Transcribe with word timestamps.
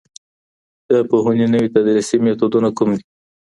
د 0.89 0.91
پوهنې 1.09 1.45
نوي 1.53 1.67
تدریسي 1.75 2.17
میتودونه 2.23 2.69
کوم 2.77 2.89
دي؟ 2.97 3.05